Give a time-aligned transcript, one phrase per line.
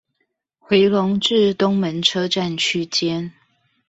[0.67, 3.33] 迴龍至東門車站區間